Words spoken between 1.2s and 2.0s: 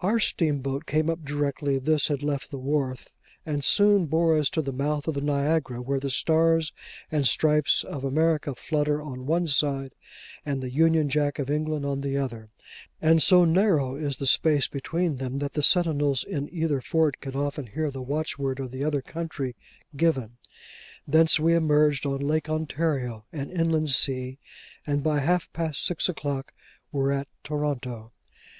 directly